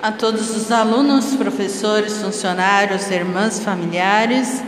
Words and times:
a 0.00 0.12
todos 0.12 0.56
os 0.56 0.70
alunos, 0.70 1.34
professores, 1.34 2.18
funcionários, 2.18 3.10
irmãs, 3.10 3.58
familiares. 3.58 4.62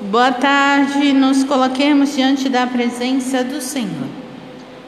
Boa 0.00 0.30
tarde, 0.30 1.12
nos 1.12 1.42
coloquemos 1.42 2.14
diante 2.14 2.48
da 2.48 2.66
presença 2.66 3.42
do 3.42 3.60
Senhor. 3.60 4.08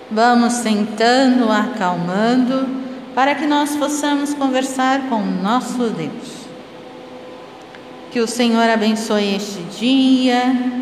Vamos 0.09 0.53
sentando, 0.55 1.51
acalmando, 1.51 2.67
para 3.15 3.35
que 3.35 3.45
nós 3.45 3.75
possamos 3.75 4.35
conversar 4.35 5.09
com 5.09 5.17
o 5.17 5.43
nosso 5.43 5.91
Deus. 5.91 6.47
Que 8.13 8.21
o 8.21 8.29
Senhor 8.29 8.71
abençoe 8.71 9.35
este 9.35 9.61
dia, 9.79 10.77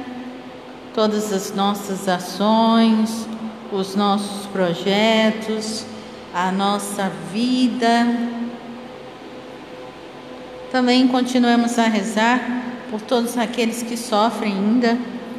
todas 0.94 1.32
as 1.32 1.54
nossas 1.54 2.06
ações, 2.06 3.26
os 3.72 3.96
nossos 3.96 4.44
projetos 4.46 5.86
a 6.36 6.52
nossa 6.52 7.10
vida. 7.32 8.06
Também 10.70 11.08
continuamos 11.08 11.78
a 11.78 11.84
rezar 11.84 12.62
por 12.90 13.00
todos 13.00 13.38
aqueles 13.38 13.82
que 13.82 13.96
sofrem 13.96 14.52
ainda 14.52 14.98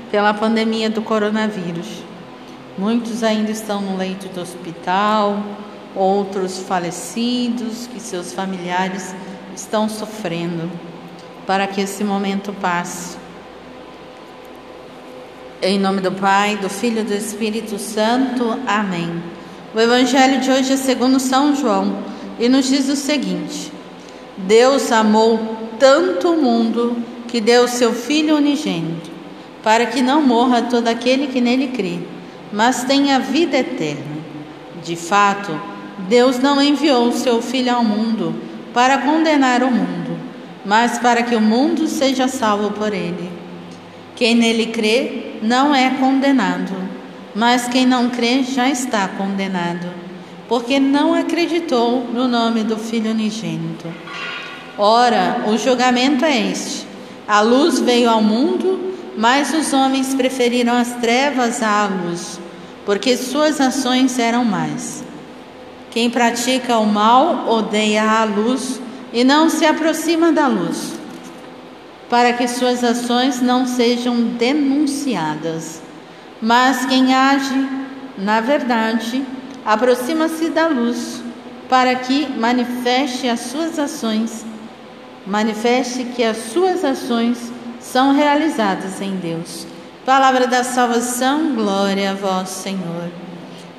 pela 0.09 0.33
pandemia 0.33 0.89
do 0.89 1.03
coronavírus. 1.03 1.85
Muitos 2.75 3.21
ainda 3.21 3.51
estão 3.51 3.79
no 3.79 3.95
leito 3.95 4.27
do 4.29 4.41
hospital, 4.41 5.43
outros 5.95 6.57
falecidos, 6.63 7.85
que 7.85 7.99
seus 7.99 8.33
familiares 8.33 9.13
estão 9.55 9.87
sofrendo, 9.87 10.67
para 11.45 11.67
que 11.67 11.79
esse 11.79 12.03
momento 12.03 12.51
passe. 12.53 13.17
Em 15.61 15.77
nome 15.77 16.01
do 16.01 16.11
Pai, 16.11 16.57
do 16.57 16.69
Filho 16.69 17.01
e 17.01 17.03
do 17.03 17.13
Espírito 17.13 17.77
Santo. 17.77 18.59
Amém. 18.65 19.36
O 19.77 19.79
evangelho 19.79 20.39
de 20.39 20.49
hoje 20.49 20.73
é 20.73 20.75
segundo 20.75 21.19
São 21.19 21.55
João 21.55 21.99
e 22.39 22.49
nos 22.49 22.67
diz 22.67 22.89
o 22.89 22.95
seguinte: 22.95 23.71
Deus 24.35 24.91
amou 24.91 25.55
tanto 25.77 26.31
o 26.31 26.41
mundo 26.41 26.97
que 27.27 27.39
deu 27.39 27.67
seu 27.67 27.93
filho 27.93 28.37
unigênito, 28.37 29.11
para 29.61 29.85
que 29.85 30.01
não 30.01 30.19
morra 30.19 30.63
todo 30.63 30.87
aquele 30.87 31.27
que 31.27 31.39
nele 31.39 31.67
crê, 31.67 31.99
mas 32.51 32.85
tenha 32.85 33.19
vida 33.19 33.55
eterna. 33.57 34.17
De 34.83 34.95
fato, 34.95 35.51
Deus 36.09 36.39
não 36.39 36.59
enviou 36.59 37.11
seu 37.11 37.39
filho 37.39 37.75
ao 37.75 37.83
mundo 37.83 38.33
para 38.73 38.97
condenar 38.97 39.61
o 39.61 39.69
mundo, 39.69 40.17
mas 40.65 40.97
para 40.97 41.21
que 41.21 41.35
o 41.35 41.39
mundo 41.39 41.87
seja 41.87 42.27
salvo 42.27 42.71
por 42.71 42.95
ele. 42.95 43.29
Quem 44.15 44.33
nele 44.33 44.65
crê 44.71 45.35
não 45.43 45.75
é 45.75 45.91
condenado 45.91 46.76
mas 47.37 47.67
quem 47.67 47.85
não 47.85 48.09
crê 48.09 48.41
já 48.41 48.67
está 48.67 49.07
condenado, 49.07 49.93
porque 50.49 50.79
não 50.79 51.13
acreditou 51.13 52.03
no 52.11 52.27
nome 52.27 52.63
do 52.63 52.77
Filho 52.77 53.11
unigênito. 53.11 53.93
Ora, 54.75 55.43
o 55.45 55.55
julgamento 55.55 56.25
é 56.25 56.35
este: 56.49 56.87
a 57.27 57.41
luz 57.41 57.79
veio 57.79 58.09
ao 58.09 58.23
mundo, 58.23 58.95
mas 59.15 59.53
os 59.53 59.71
homens 59.71 60.15
preferiram 60.15 60.73
as 60.73 60.95
trevas 60.95 61.61
à 61.61 61.85
luz, 61.85 62.39
porque 62.83 63.15
suas 63.15 63.61
ações 63.61 64.17
eram 64.17 64.43
más. 64.43 65.03
Quem 65.91 66.09
pratica 66.09 66.79
o 66.79 66.87
mal 66.87 67.47
odeia 67.49 68.03
a 68.03 68.23
luz 68.23 68.81
e 69.13 69.23
não 69.23 69.47
se 69.47 69.63
aproxima 69.63 70.31
da 70.31 70.47
luz, 70.47 70.93
para 72.09 72.33
que 72.33 72.47
suas 72.47 72.83
ações 72.83 73.39
não 73.39 73.67
sejam 73.67 74.23
denunciadas. 74.23 75.85
Mas 76.41 76.85
quem 76.85 77.13
age 77.13 77.67
na 78.17 78.39
verdade 78.39 79.23
aproxima-se 79.65 80.49
da 80.49 80.67
luz, 80.67 81.21
para 81.67 81.95
que 81.95 82.27
manifeste 82.27 83.27
as 83.27 83.39
suas 83.41 83.77
ações, 83.77 84.45
manifeste 85.25 86.05
que 86.15 86.23
as 86.23 86.37
suas 86.37 86.85
ações 86.85 87.51
são 87.79 88.13
realizadas 88.13 89.01
em 89.01 89.15
Deus. 89.15 89.67
Palavra 90.05 90.47
da 90.47 90.63
salvação, 90.63 91.53
glória 91.53 92.11
a 92.11 92.13
vós, 92.13 92.49
Senhor. 92.49 93.11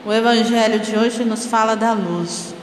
O 0.04 0.12
evangelho 0.12 0.78
de 0.78 0.96
hoje 0.96 1.24
nos 1.24 1.46
fala 1.46 1.74
da 1.74 1.92
luz. 1.92 2.54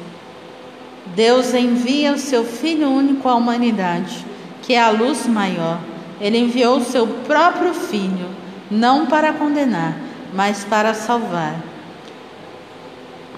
Deus 1.15 1.53
envia 1.53 2.13
o 2.13 2.19
seu 2.19 2.43
Filho 2.43 2.89
único 2.89 3.27
à 3.27 3.35
humanidade, 3.35 4.25
que 4.61 4.73
é 4.73 4.81
a 4.81 4.89
luz 4.89 5.25
maior. 5.25 5.79
Ele 6.21 6.37
enviou 6.37 6.77
o 6.77 6.85
seu 6.85 7.07
próprio 7.07 7.73
Filho 7.73 8.44
não 8.69 9.05
para 9.05 9.33
condenar, 9.33 9.95
mas 10.33 10.63
para 10.63 10.93
salvar. 10.93 11.55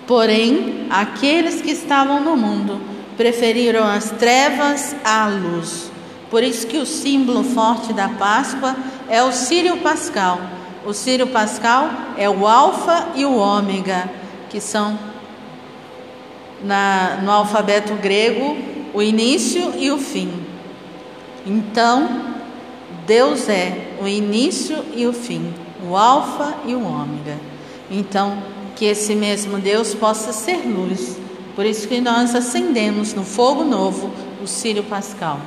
Porém, 0.05 0.87
aqueles 0.89 1.61
que 1.61 1.71
estavam 1.71 2.21
no 2.21 2.35
mundo 2.37 2.81
preferiram 3.17 3.83
as 3.83 4.11
trevas 4.11 4.95
à 5.03 5.27
luz. 5.27 5.91
Por 6.29 6.43
isso 6.43 6.67
que 6.67 6.77
o 6.77 6.85
símbolo 6.85 7.43
forte 7.43 7.91
da 7.93 8.09
Páscoa 8.09 8.75
é 9.09 9.21
o 9.23 9.31
Sírio 9.31 9.77
Pascal. 9.77 10.39
O 10.85 10.93
Sírio 10.93 11.27
Pascal 11.27 11.89
é 12.17 12.29
o 12.29 12.47
Alfa 12.47 13.09
e 13.15 13.25
o 13.25 13.35
Ômega, 13.35 14.09
que 14.49 14.61
são 14.61 14.97
na, 16.63 17.19
no 17.21 17.31
alfabeto 17.31 17.93
grego 17.95 18.57
o 18.93 19.01
início 19.01 19.73
e 19.77 19.91
o 19.91 19.97
fim. 19.97 20.31
Então, 21.45 22.36
Deus 23.07 23.47
é 23.47 23.93
o 24.01 24.07
início 24.07 24.83
e 24.93 25.07
o 25.07 25.13
fim, 25.13 25.53
o 25.89 25.95
Alfa 25.95 26.57
e 26.65 26.75
o 26.75 26.83
Ômega. 26.83 27.37
Então, 27.89 28.37
que 28.75 28.83
esse 28.83 29.15
mesmo 29.15 29.59
Deus 29.59 29.95
possa 29.95 30.33
ser 30.33 30.67
luz. 30.67 31.17
Por 31.55 31.65
isso 31.65 31.87
que 31.87 32.01
nós 32.01 32.35
acendemos 32.35 33.13
no 33.13 33.23
fogo 33.23 33.63
novo 33.63 34.11
o 34.43 34.45
Sírio 34.45 34.83
Pascal. 34.83 35.39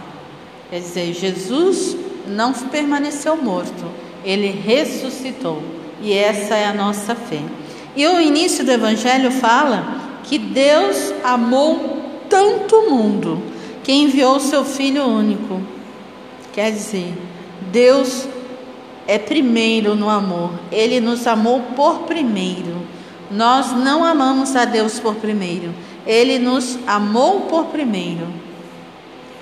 Quer 0.70 0.80
dizer, 0.80 1.12
Jesus 1.12 1.94
não 2.26 2.54
permaneceu 2.54 3.36
morto, 3.36 3.84
ele 4.24 4.48
ressuscitou. 4.48 5.62
E 6.00 6.14
essa 6.14 6.54
é 6.54 6.64
a 6.64 6.72
nossa 6.72 7.14
fé. 7.14 7.42
E 7.94 8.06
o 8.06 8.18
início 8.18 8.64
do 8.64 8.72
Evangelho 8.72 9.30
fala 9.30 10.20
que 10.24 10.38
Deus 10.38 11.12
amou 11.22 12.00
tanto 12.26 12.74
o 12.74 12.90
mundo 12.90 13.42
que 13.84 13.92
enviou 13.92 14.40
seu 14.40 14.64
Filho 14.64 15.04
único. 15.04 15.60
Quer 16.54 16.72
dizer, 16.72 17.12
Deus 17.72 18.26
é 19.06 19.18
primeiro 19.18 19.94
no 19.94 20.08
amor. 20.08 20.52
Ele 20.70 21.00
nos 21.00 21.26
amou 21.26 21.60
por 21.76 22.00
primeiro. 22.00 22.86
Nós 23.30 23.72
não 23.72 24.04
amamos 24.04 24.56
a 24.56 24.64
Deus 24.64 24.98
por 24.98 25.16
primeiro. 25.16 25.74
Ele 26.06 26.38
nos 26.38 26.78
amou 26.86 27.42
por 27.42 27.66
primeiro. 27.66 28.26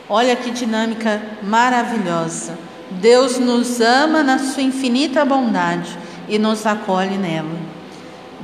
Olha 0.09 0.34
que 0.34 0.51
dinâmica 0.51 1.21
maravilhosa. 1.43 2.59
Deus 2.91 3.39
nos 3.39 3.81
ama 3.81 4.23
na 4.23 4.39
sua 4.39 4.62
infinita 4.62 5.25
bondade 5.25 5.99
e 6.29 6.39
nos 6.39 6.67
acolhe 6.67 7.19
nela. 7.19 7.59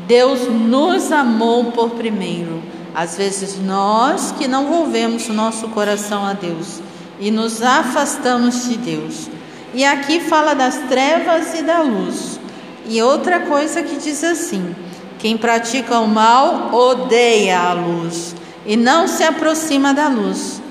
Deus 0.06 0.48
nos 0.48 1.10
amou 1.10 1.72
por 1.72 1.90
primeiro. 1.90 2.62
Às 2.94 3.16
vezes 3.16 3.58
nós 3.58 4.32
que 4.32 4.46
não 4.46 4.66
volvemos 4.66 5.28
o 5.28 5.32
nosso 5.32 5.68
coração 5.68 6.24
a 6.24 6.32
Deus 6.32 6.80
e 7.18 7.30
nos 7.30 7.62
afastamos 7.62 8.68
de 8.68 8.76
Deus. 8.76 9.28
E 9.74 9.84
aqui 9.84 10.20
fala 10.20 10.54
das 10.54 10.76
trevas 10.88 11.58
e 11.58 11.62
da 11.62 11.82
luz. 11.82 12.38
E 12.86 13.02
outra 13.02 13.40
coisa 13.40 13.82
que 13.82 13.96
diz 13.96 14.22
assim: 14.22 14.74
quem 15.18 15.36
pratica 15.36 15.98
o 15.98 16.06
mal 16.06 16.72
odeia 16.72 17.58
a 17.58 17.72
luz 17.72 18.36
e 18.64 18.76
não 18.76 19.08
se 19.08 19.24
aproxima 19.24 19.92
da 19.92 20.06
luz, 20.06 20.62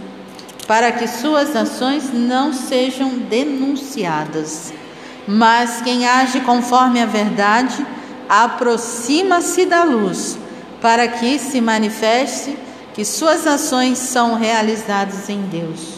para 0.66 0.92
que 0.92 1.06
suas 1.06 1.54
ações 1.54 2.14
não 2.14 2.54
sejam 2.54 3.10
denunciadas. 3.10 4.74
Mas 5.28 5.82
quem 5.82 6.08
age 6.08 6.40
conforme 6.40 7.02
a 7.02 7.06
verdade 7.06 7.86
aproxima-se 8.30 9.66
da 9.66 9.84
luz, 9.84 10.38
para 10.82 11.08
que 11.10 11.38
se 11.38 11.60
manifeste 11.60 12.58
que 12.94 13.04
suas 13.04 13.46
ações 13.46 13.98
são 13.98 14.36
realizadas 14.36 15.30
em 15.30 15.42
Deus. 15.42 15.93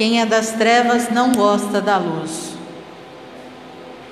Quem 0.00 0.18
é 0.18 0.24
das 0.24 0.52
trevas 0.52 1.10
não 1.10 1.30
gosta 1.32 1.78
da 1.78 1.98
luz, 1.98 2.54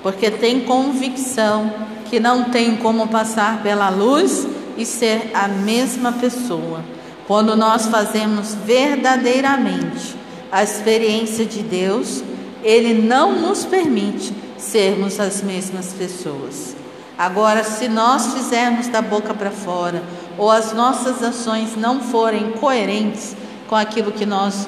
porque 0.03 0.29
tem 0.29 0.59
convicção 0.59 1.73
que 2.07 2.19
não 2.19 2.43
tem 2.51 2.75
como 2.75 3.07
passar 3.07 3.63
pela 3.63 3.89
luz 3.89 4.47
e 4.77 4.85
ser 4.85 5.31
a 5.33 5.47
mesma 5.47 6.11
pessoa. 6.11 6.85
Quando 7.25 7.55
nós 7.55 7.87
fazemos 7.87 8.53
verdadeiramente 8.53 10.15
a 10.51 10.61
experiência 10.61 11.43
de 11.43 11.63
Deus, 11.63 12.23
Ele 12.63 12.93
não 12.93 13.41
nos 13.41 13.65
permite 13.65 14.31
sermos 14.59 15.19
as 15.19 15.41
mesmas 15.41 15.91
pessoas. 15.93 16.75
Agora, 17.17 17.63
se 17.63 17.87
nós 17.87 18.35
fizermos 18.35 18.87
da 18.89 19.01
boca 19.01 19.33
para 19.33 19.49
fora, 19.49 20.03
ou 20.37 20.51
as 20.51 20.71
nossas 20.71 21.23
ações 21.23 21.75
não 21.75 21.99
forem 21.99 22.51
coerentes 22.51 23.35
com 23.67 23.75
aquilo 23.75 24.11
que 24.11 24.27
nós 24.27 24.67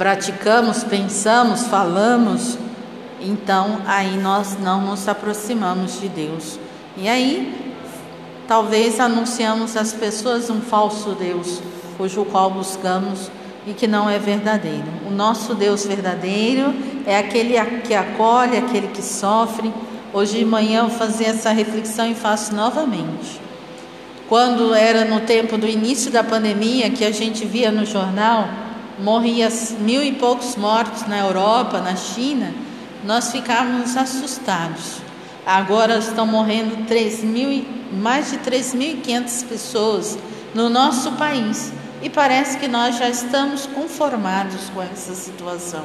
praticamos, 0.00 0.82
pensamos, 0.82 1.64
falamos, 1.64 2.56
então 3.20 3.82
aí 3.86 4.16
nós 4.16 4.56
não 4.58 4.80
nos 4.80 5.06
aproximamos 5.06 6.00
de 6.00 6.08
Deus. 6.08 6.58
E 6.96 7.06
aí, 7.06 7.74
talvez 8.48 8.98
anunciamos 8.98 9.76
às 9.76 9.92
pessoas 9.92 10.48
um 10.48 10.62
falso 10.62 11.10
Deus, 11.10 11.60
cujo 11.98 12.24
qual 12.24 12.50
buscamos 12.50 13.30
e 13.66 13.74
que 13.74 13.86
não 13.86 14.08
é 14.08 14.18
verdadeiro. 14.18 14.86
O 15.06 15.10
nosso 15.10 15.54
Deus 15.54 15.84
verdadeiro 15.84 16.72
é 17.04 17.18
aquele 17.18 17.62
que 17.82 17.92
acolhe, 17.92 18.56
aquele 18.56 18.88
que 18.88 19.02
sofre. 19.02 19.70
Hoje 20.14 20.38
de 20.38 20.46
manhã 20.46 20.84
eu 20.84 20.88
fazia 20.88 21.28
essa 21.28 21.50
reflexão 21.50 22.10
e 22.10 22.14
faço 22.14 22.54
novamente. 22.54 23.38
Quando 24.30 24.74
era 24.74 25.04
no 25.04 25.20
tempo 25.20 25.58
do 25.58 25.68
início 25.68 26.10
da 26.10 26.24
pandemia, 26.24 26.88
que 26.88 27.04
a 27.04 27.10
gente 27.10 27.44
via 27.44 27.70
no 27.70 27.84
jornal, 27.84 28.48
morria 29.02 29.48
mil 29.78 30.02
e 30.02 30.12
poucos 30.12 30.56
mortos 30.56 31.06
na 31.06 31.18
Europa, 31.18 31.80
na 31.80 31.96
China, 31.96 32.52
nós 33.04 33.32
ficávamos 33.32 33.96
assustados. 33.96 34.98
Agora 35.44 35.98
estão 35.98 36.26
morrendo 36.26 36.86
3 36.86 37.24
mil, 37.24 37.64
mais 37.92 38.30
de 38.30 38.38
3.500 38.38 39.44
pessoas 39.46 40.18
no 40.54 40.68
nosso 40.68 41.12
país. 41.12 41.72
E 42.02 42.08
parece 42.08 42.58
que 42.58 42.68
nós 42.68 42.96
já 42.96 43.08
estamos 43.08 43.66
conformados 43.66 44.70
com 44.70 44.82
essa 44.82 45.14
situação, 45.14 45.84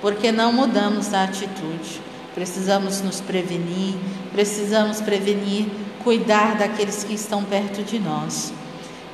porque 0.00 0.32
não 0.32 0.52
mudamos 0.52 1.12
a 1.12 1.24
atitude. 1.24 2.00
Precisamos 2.34 3.02
nos 3.02 3.20
prevenir, 3.20 3.94
precisamos 4.32 5.00
prevenir, 5.00 5.66
cuidar 6.02 6.56
daqueles 6.56 7.04
que 7.04 7.14
estão 7.14 7.44
perto 7.44 7.82
de 7.82 7.98
nós. 7.98 8.52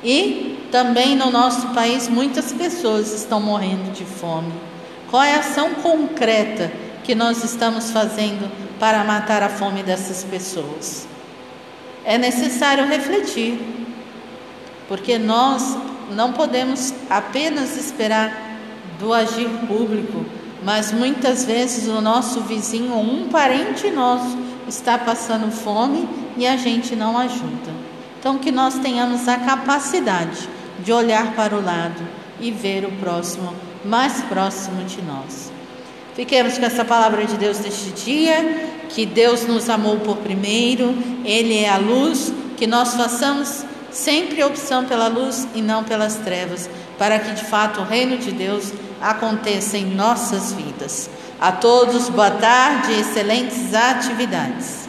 E 0.01 0.48
também 0.71 1.15
no 1.15 1.31
nosso 1.31 1.67
país 1.69 2.07
muitas 2.07 2.51
pessoas 2.53 3.13
estão 3.13 3.39
morrendo 3.39 3.91
de 3.91 4.05
fome. 4.05 4.53
Qual 5.09 5.23
é 5.23 5.35
a 5.35 5.39
ação 5.39 5.73
concreta 5.75 6.71
que 7.03 7.15
nós 7.15 7.43
estamos 7.43 7.91
fazendo 7.91 8.49
para 8.79 9.03
matar 9.03 9.41
a 9.41 9.49
fome 9.49 9.83
dessas 9.83 10.23
pessoas? 10.23 11.07
É 12.05 12.17
necessário 12.17 12.87
refletir, 12.87 13.59
porque 14.87 15.17
nós 15.17 15.77
não 16.11 16.33
podemos 16.33 16.93
apenas 17.09 17.75
esperar 17.75 18.31
do 18.99 19.13
agir 19.13 19.49
público, 19.67 20.25
mas 20.63 20.91
muitas 20.91 21.45
vezes 21.45 21.87
o 21.87 22.01
nosso 22.01 22.41
vizinho 22.41 22.95
um 22.97 23.29
parente 23.29 23.89
nosso 23.89 24.37
está 24.67 24.97
passando 24.97 25.51
fome 25.51 26.07
e 26.37 26.45
a 26.45 26.55
gente 26.57 26.95
não 26.95 27.17
ajuda. 27.17 27.89
Então, 28.19 28.37
que 28.37 28.51
nós 28.51 28.77
tenhamos 28.79 29.27
a 29.27 29.37
capacidade 29.37 30.49
de 30.83 30.91
olhar 30.91 31.35
para 31.35 31.55
o 31.55 31.63
lado 31.63 32.01
e 32.39 32.51
ver 32.51 32.85
o 32.85 32.91
próximo 32.93 33.53
mais 33.83 34.21
próximo 34.23 34.83
de 34.83 35.01
nós. 35.01 35.51
Fiquemos 36.15 36.57
com 36.57 36.65
essa 36.65 36.83
palavra 36.83 37.25
de 37.25 37.37
Deus 37.37 37.59
neste 37.59 37.91
dia, 37.91 38.69
que 38.89 39.05
Deus 39.05 39.47
nos 39.47 39.69
amou 39.69 39.97
por 39.97 40.17
primeiro, 40.17 40.93
Ele 41.23 41.57
é 41.57 41.69
a 41.69 41.77
luz, 41.77 42.33
que 42.57 42.67
nós 42.67 42.93
façamos 42.95 43.63
sempre 43.91 44.43
opção 44.43 44.85
pela 44.85 45.07
luz 45.07 45.47
e 45.55 45.61
não 45.61 45.83
pelas 45.83 46.15
trevas, 46.15 46.69
para 46.97 47.19
que 47.19 47.33
de 47.33 47.45
fato 47.45 47.81
o 47.81 47.85
reino 47.85 48.17
de 48.17 48.31
Deus 48.31 48.73
aconteça 49.01 49.77
em 49.77 49.85
nossas 49.85 50.51
vidas. 50.51 51.09
A 51.39 51.53
todos, 51.53 52.09
boa 52.09 52.31
tarde 52.31 52.91
e 52.91 52.99
excelentes 52.99 53.73
atividades. 53.73 54.88